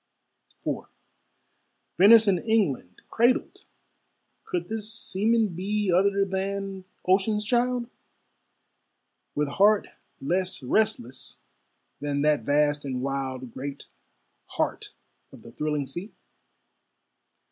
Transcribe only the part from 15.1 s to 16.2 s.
of the thrilling sea?